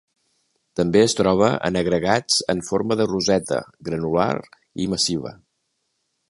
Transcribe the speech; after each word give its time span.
També 0.79 1.01
es 1.07 1.13
troba 1.19 1.49
en 1.69 1.77
agregats 1.81 2.37
en 2.55 2.63
forma 2.71 2.97
de 3.03 3.07
roseta, 3.11 3.61
granular 3.91 4.29
i 4.87 4.89
massiva. 4.95 5.37